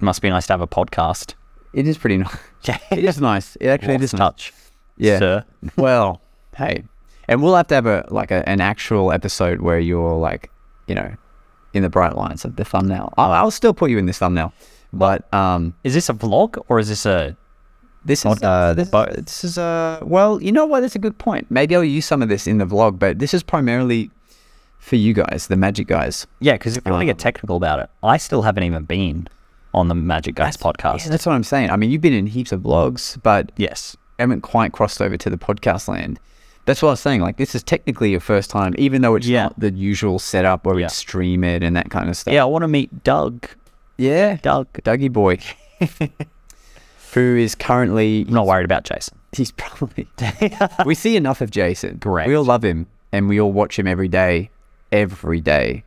[0.00, 1.34] Must be nice to have a podcast.
[1.72, 2.36] It is pretty nice.
[2.62, 2.78] Yeah.
[2.90, 3.56] It is nice.
[3.60, 4.18] It actually Lost is nice.
[4.20, 4.52] touch.
[4.96, 5.18] Yeah.
[5.18, 5.44] Sir.
[5.76, 6.20] Well,
[6.56, 6.84] hey,
[7.28, 10.50] and we'll have to have a like a, an actual episode where you're like,
[10.88, 11.14] you know,
[11.74, 13.12] in the bright lines of the thumbnail.
[13.18, 14.52] I'll, I'll still put you in this thumbnail,
[14.92, 17.36] but um, Is this a vlog or is this a
[18.04, 20.80] This is uh, this, but- this is uh, well, you know what?
[20.80, 21.50] That's a good point.
[21.50, 24.10] Maybe I'll use some of this in the vlog, but this is primarily
[24.78, 26.26] for you guys, the magic guys.
[26.40, 28.84] Yeah, because if you want to Um, get technical about it, I still haven't even
[28.84, 29.28] been
[29.74, 31.04] on the Magic Guys podcast.
[31.04, 31.68] Yeah, that's what I'm saying.
[31.70, 33.96] I mean, you've been in heaps of vlogs, but yes.
[34.18, 36.18] haven't quite crossed over to the podcast land.
[36.68, 37.22] That's what I was saying.
[37.22, 39.44] Like, this is technically your first time, even though it's Yeah.
[39.44, 40.84] not the usual setup where Yeah.
[40.86, 42.34] we stream it and that kind of stuff.
[42.34, 43.46] Yeah, I want to meet Doug.
[43.96, 44.68] yeah, Doug.
[44.84, 45.38] Dougie boy,
[47.14, 49.18] who is currently I'm not worried about Jason.
[49.36, 50.06] he's probably
[50.84, 51.98] we see enough of Jason.
[52.00, 52.28] Correct.
[52.28, 54.50] We all love him and we all watch him every day,
[54.92, 55.84] every day.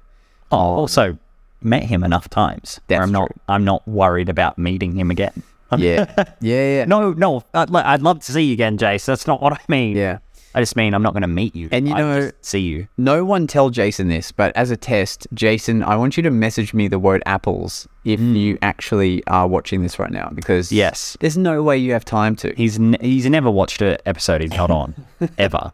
[0.52, 0.60] Oh, oh.
[0.80, 1.18] also
[1.62, 2.80] met him enough times.
[2.88, 3.28] That's I'm not.
[3.28, 3.42] true.
[3.48, 5.44] I'm not worried about meeting him again.
[5.78, 6.06] Yeah,
[6.42, 6.86] yeah, yeah.
[6.86, 7.44] No, no.
[7.54, 9.06] I'd, I'd love to see you again, Jace.
[9.06, 9.96] That's not what I mean.
[9.96, 10.18] Yeah.
[10.54, 11.70] I just mean I'm not going to meet you.
[11.72, 12.88] And you I know- see you.
[12.98, 16.74] No one tell Jason this, but as a test, Jason, I want you to message
[16.74, 21.16] me the word apples if you actually are watching this right now, because Yes.
[21.22, 22.54] there's no way you have time to.
[22.56, 24.94] He's n- he's never watched an episode he's not on
[25.38, 25.72] ever.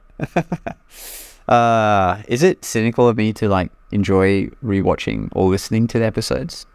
[1.48, 6.66] Uh, is it cynical of me to like enjoy rewatching or listening to the episodes?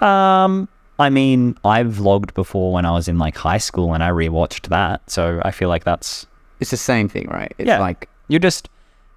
[0.00, 4.10] Um, I mean, I vlogged before when I was in like high school, and I
[4.10, 5.08] rewatched that.
[5.10, 6.26] So I feel like that's
[6.60, 7.52] It's the same thing, right?
[7.58, 7.78] It's yeah.
[7.78, 8.68] like you're just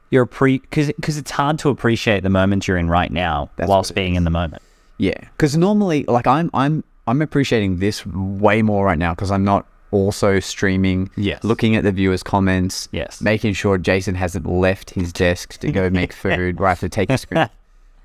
[0.09, 3.95] you're pre because because it's hard to appreciate the moment you're in right now whilst
[3.95, 4.61] being in the moment.
[4.97, 9.43] Yeah, because normally, like I'm, I'm, I'm appreciating this way more right now because I'm
[9.43, 11.09] not also streaming.
[11.17, 11.43] Yes.
[11.43, 12.87] looking at the viewers' comments.
[12.91, 13.19] Yes.
[13.19, 16.61] making sure Jason hasn't left his desk to go make food.
[16.61, 17.49] I have to take a screen.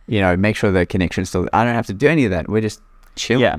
[0.09, 1.49] You know, make sure the connection's still.
[1.53, 2.49] I don't have to do any of that.
[2.49, 2.81] We're just
[3.17, 3.43] chilling.
[3.43, 3.57] Yeah.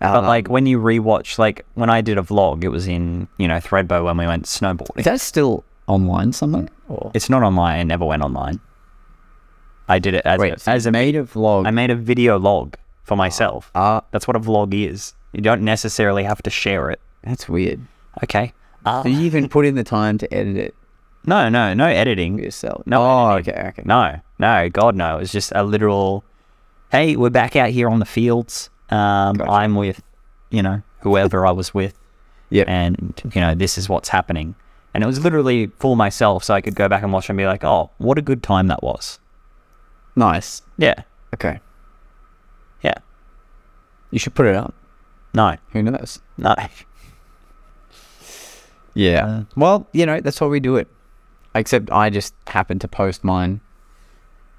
[0.00, 3.28] But Um, like when you rewatch, like when I did a vlog, it was in
[3.38, 4.98] you know Thredbo when we went snowboarding.
[4.98, 6.68] is that still online somewhere?
[6.88, 7.80] Or It's not online.
[7.80, 8.60] It never went online.
[9.88, 11.66] I did it as wait, a, so as a made a vlog.
[11.66, 13.70] I made a video log for myself.
[13.74, 15.14] Ah, That's what a vlog is.
[15.32, 17.00] You don't necessarily have to share it.
[17.22, 17.80] that's weird.
[18.24, 18.52] Okay.
[18.84, 20.74] Uh, So you even put in the time to edit it
[21.26, 22.38] no, no, no editing.
[22.38, 22.82] yourself.
[22.86, 23.54] No Oh, editing.
[23.54, 23.82] okay, okay.
[23.84, 25.16] No, no, God, no.
[25.16, 26.24] It was just a literal,
[26.90, 28.70] hey, we're back out here on the fields.
[28.90, 29.50] Um, Gotcha.
[29.50, 30.02] I'm with,
[30.50, 31.96] you know, whoever I was with.
[32.52, 32.68] Yep.
[32.68, 34.56] And, you know, this is what's happening.
[34.92, 37.46] And it was literally for myself so I could go back and watch and be
[37.46, 39.20] like, oh, what a good time that was.
[40.16, 40.62] Nice.
[40.76, 41.04] Yeah.
[41.32, 41.60] Okay.
[42.82, 42.94] Yeah.
[44.10, 44.74] You should put it up.
[45.32, 45.58] No.
[45.70, 46.18] Who knows?
[46.36, 46.56] No.
[48.94, 49.24] Yeah.
[49.24, 50.88] Uh, well, you know, that's how we do it.
[51.54, 53.60] Except I just happened to post mine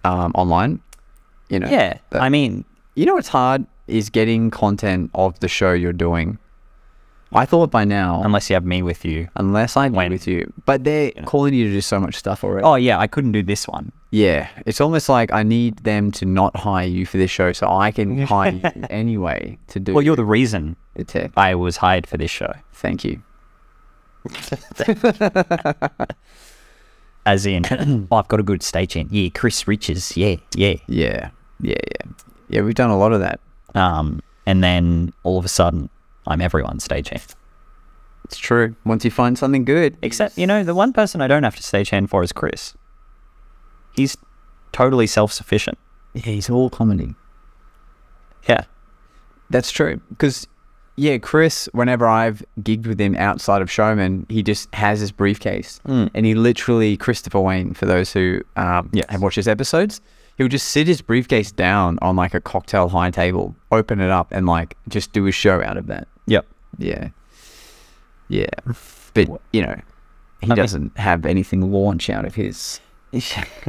[0.03, 0.81] um, online.
[1.49, 1.69] You know.
[1.69, 1.97] Yeah.
[2.13, 2.65] I mean,
[2.95, 6.37] you know what's hard is getting content of the show you're doing.
[7.33, 9.29] I thought by now, unless you have me with you.
[9.37, 12.43] unless I when- went with you, but they're calling you to do so much stuff
[12.43, 12.65] already.
[12.65, 13.93] Oh, yeah, I couldn't do this one.
[14.11, 17.69] yeah, it's almost like I need them to not hire you for this show, so
[17.71, 19.93] I can hire you anyway to do.
[19.93, 20.75] Well, you're the reason.
[21.37, 22.51] I was hired for this show.
[22.73, 23.21] Thank you.
[27.25, 27.63] As in,
[28.11, 29.07] oh, I've got a good stagehand.
[29.11, 30.17] Yeah, Chris Riches.
[30.17, 30.75] Yeah, yeah.
[30.87, 32.03] Yeah, yeah, yeah,
[32.49, 32.61] yeah.
[32.61, 33.39] We've done a lot of that.
[33.75, 35.89] Um, and then all of a sudden,
[36.27, 37.35] I'm everyone's stagehand.
[38.25, 38.75] It's true.
[38.85, 41.61] Once you find something good, Except, you know, the one person I don't have to
[41.63, 42.73] stagehand for is Chris.
[43.95, 44.15] He's
[44.71, 45.77] totally self sufficient.
[46.13, 47.15] yeah, he's all comedy.
[48.47, 48.63] Yeah.
[49.49, 49.99] That's true.
[50.09, 50.47] Because,
[50.95, 55.81] yeah, Chris, whenever I've gigged with him outside of Showman, he just has his briefcase.
[55.85, 59.05] And he literally, Christopher Wayne, for those who um, Yes.
[59.09, 59.99] have watched his episodes,
[60.37, 64.09] he would just sit his briefcase down on like a cocktail high table, open it
[64.09, 66.07] up, and like just do a show out of that.
[66.27, 66.45] Yep.
[66.77, 67.09] Yeah.
[68.29, 68.49] Yeah.
[69.13, 69.79] But, you know,
[70.41, 72.79] he mean- doesn't have anything launch out of his.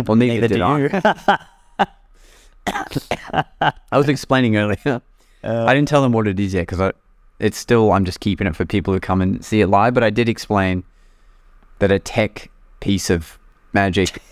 [0.06, 1.36] Well, neither, did I.
[3.90, 5.02] I was explaining earlier.
[5.44, 6.92] I didn't tell them what it is yet because
[7.40, 9.94] it's still, I'm just keeping it for people who come and see it live.
[9.94, 10.84] But I did explain
[11.80, 13.38] that a tech piece of
[13.72, 14.22] magic,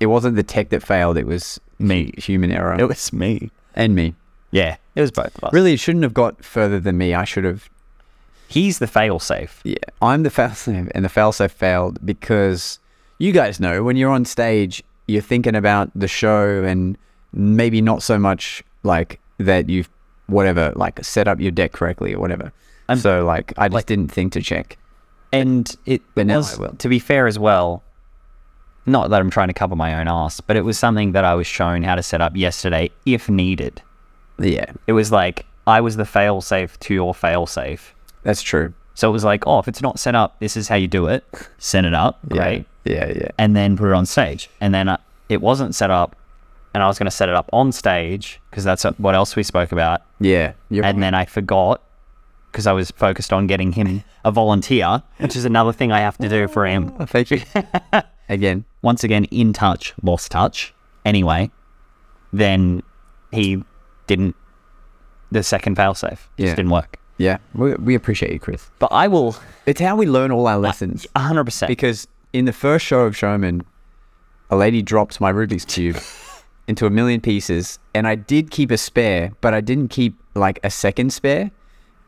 [0.00, 3.50] it wasn't the tech that failed, it was me, human error, It was me.
[3.74, 4.14] and me.
[4.50, 4.76] Yeah.
[4.94, 5.52] It was both of us.
[5.52, 7.14] Really, it shouldn't have got further than me.
[7.14, 7.68] I should have
[8.48, 9.50] He's the failsafe.
[9.64, 12.78] Yeah, I'm the failsafe, and the failsafe failed because
[13.18, 16.96] you guys know when you're on stage, you're thinking about the show and
[17.32, 19.88] maybe not so much like that you've
[20.28, 22.52] whatever like set up your deck correctly or whatever.
[22.88, 24.78] Um, so like I just like- didn't think to check.
[25.32, 26.72] And it But now was, I will.
[26.76, 27.82] to be fair as well,
[28.86, 31.34] not that I'm trying to cover my own ass, but it was something that I
[31.34, 33.82] was shown how to set up yesterday if needed.
[34.38, 37.94] Yeah, It was like I was the fail safe to your fail safe.
[38.22, 38.72] that's true.
[38.94, 41.06] So it was like, oh, if it's not set up, this is how you do
[41.06, 41.22] it.
[41.58, 43.28] Set it up, great, Yeah, yeah, yeah.
[43.38, 44.48] and then put it on stage.
[44.60, 44.96] And then uh,
[45.28, 46.16] it wasn't set up,
[46.72, 49.42] and I was going to set it up on stage because that's what else we
[49.42, 50.00] spoke about.
[50.20, 50.52] yeah.
[50.70, 51.82] And then I forgot
[52.52, 56.16] because I was focused on getting him a volunteer, which is another thing I have
[56.18, 56.90] to do for him.
[57.06, 57.42] Thank you
[58.28, 58.64] again.
[58.82, 60.74] Once again, in touch, lost touch.
[61.04, 61.50] Anyway,
[62.32, 62.82] then
[63.32, 63.62] he
[64.06, 64.36] didn't.
[65.30, 66.54] The second failsafe just Yeah.
[66.54, 66.98] didn't work.
[67.18, 68.70] Yeah, we, we appreciate you, Chris.
[68.78, 71.06] But I will It's how we learn all our lessons.
[71.16, 71.66] 100%.
[71.66, 73.62] Because in the first show of Showman,
[74.50, 75.96] a lady dropped my Rubik's Cube
[76.68, 80.60] into a million pieces, and I did keep a spare, but I didn't keep like
[80.62, 81.50] a second spare,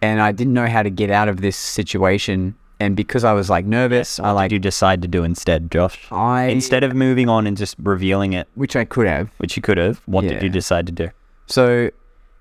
[0.03, 2.55] and I didn't know how to get out of this situation.
[2.81, 5.71] And because I was like nervous, I what like did you decide to do instead,
[5.71, 6.07] Josh?
[6.13, 9.31] I Instead of moving on and just revealing it, which I could have.
[9.39, 10.35] which you could have, what Yeah.
[10.35, 11.09] did you decide to do
[11.47, 11.91] So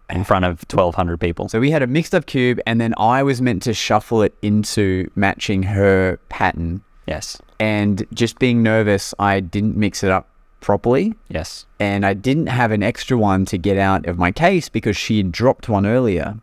[0.09, 1.49] in front of 1,200 people?
[1.49, 4.35] so we had a mixed up cube, and then I was meant to shuffle it
[4.43, 6.81] into matching her pattern.
[7.07, 7.41] yes.
[7.59, 10.29] And just being nervous, I didn't mix it up
[10.61, 11.15] properly.
[11.29, 11.65] Yes.
[11.79, 15.17] and I didn't have an extra one to get out of my case because she
[15.17, 16.35] had dropped one earlier.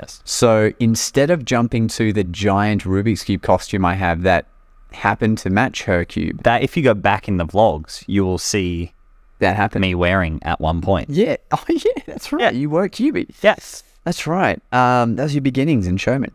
[0.00, 0.20] Yes.
[0.24, 4.46] So instead of jumping to the giant Rubik's Cube costume I have that
[4.92, 8.38] happened to match her cube, That if you go back in the vlogs, you will
[8.38, 8.92] see
[9.38, 9.82] that happened.
[9.82, 11.10] me wearing at one point.
[11.10, 11.36] Yeah.
[11.52, 12.42] Oh, yeah, that's right.
[12.42, 12.50] Yeah.
[12.50, 13.30] You were Cubie.
[13.42, 13.82] Yes.
[14.04, 14.60] That's right.
[14.72, 16.32] Um, that was your beginnings in showman.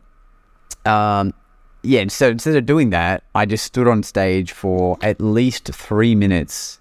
[0.86, 1.34] Um,
[1.84, 2.08] yeah.
[2.08, 6.80] So instead of doing that, I just stood on stage for at least three minutes,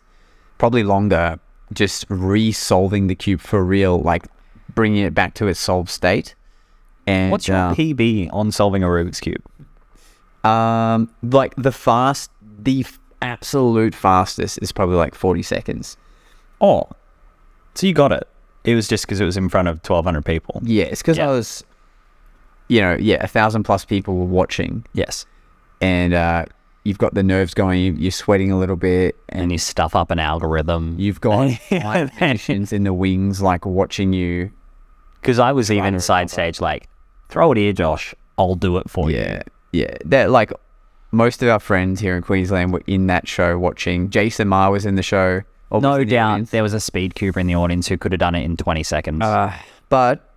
[0.59, 1.41] probably longer,
[1.73, 4.27] just re-solving the cube for real, like
[4.75, 6.36] bringing it back to its solved state.
[7.07, 9.43] And What's your uh, PB on solving a Rubik's Cube?
[10.45, 15.97] um, like the fast, the f- absolute fastest is probably like forty seconds.
[16.61, 16.89] Oh.
[17.75, 18.27] So you got it.
[18.65, 20.61] It was just because it was in front of 1,200 people.
[20.65, 21.29] Yeah, it's because Yeah.
[21.29, 21.63] I was,
[22.69, 25.27] you know, yeah, a thousand plus people were watching, Yes.
[25.83, 26.47] and uh,
[26.85, 27.81] you've got the nerves going.
[27.83, 30.97] you- You're sweating a little bit, And and you stuff up an algorithm.
[30.99, 34.51] you've got Yeah, magicians in the wings, like watching you.
[35.21, 36.89] Because I was even side stage like,
[37.29, 38.15] throw it here, Josh.
[38.39, 39.19] I'll do it for you.
[39.19, 39.97] Yeah, yeah.
[40.05, 40.53] That like
[41.13, 44.11] most of our friends here in Queensland were in that show watching.
[44.11, 45.43] Jason Maher was in the show.
[45.73, 46.51] No the doubt audience.
[46.51, 48.83] there was a speed cuber in the audience who could have done it in 20
[48.83, 49.23] seconds.
[49.23, 49.53] Uh,
[49.89, 50.33] but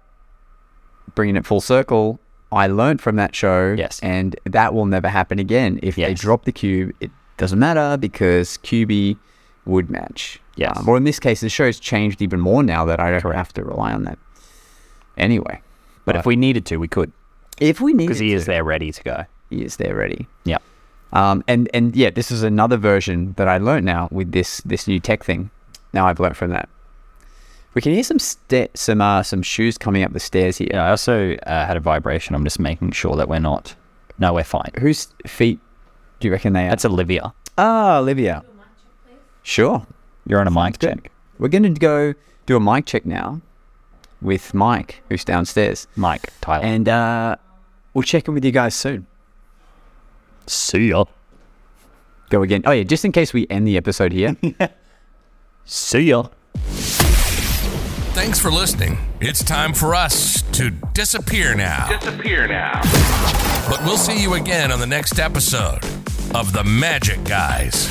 [1.13, 2.19] bringing it full circle,
[2.51, 3.75] I learned from that show.
[3.77, 3.99] Yes.
[4.01, 5.79] And that will never happen again.
[5.83, 9.17] If they drop the cube, it doesn't matter because Cubie
[9.65, 10.41] would match.
[10.55, 10.77] Yes.
[10.77, 13.53] Um, or in this case, the show's changed even more now that I don't have
[13.53, 14.17] to rely on that.
[15.15, 15.61] Anyway,
[16.13, 17.11] but if we needed to, we could.
[17.59, 19.25] if we need Because he is there ready to go.
[19.49, 20.27] he is there ready.
[20.45, 20.57] Yeah.
[21.13, 24.87] Um, and and yeah, this is another version that I learned now with this this
[24.87, 25.49] new tech thing.
[25.93, 26.69] Now I've learned from that.
[27.73, 30.69] We can hear some sta- some uh, some shoes coming up the stairs here.
[30.71, 32.35] Yeah, I also uh, had a vibration.
[32.35, 33.75] I'm just making sure that we're not.
[34.19, 34.71] No, we're fine.
[34.79, 35.59] Whose feet
[36.19, 36.69] do you reckon they are?
[36.69, 37.33] That's Olivia.
[37.57, 38.43] ah, Olivia.
[39.43, 39.85] Sure.
[40.27, 40.87] You're on a mic Good.
[41.03, 41.11] check.
[41.39, 42.13] We're going to go
[42.45, 43.41] do a mic check now
[44.21, 46.63] with Mike, who's downstairs, Mike, Tyler.
[46.65, 47.35] and uh,
[47.93, 49.07] we'll check in with you guys soon.
[50.47, 51.05] See ya.
[52.29, 52.63] Go again.
[52.65, 54.35] Oh yeah, just in case we end the episode here.
[55.65, 56.27] See ya.
[58.13, 58.97] Thanks for listening.
[59.21, 61.87] It's time for us to disappear now.
[61.99, 62.81] Disappear now.
[63.69, 65.83] But we'll see you again on the next episode
[66.35, 67.87] of The Magic Guys.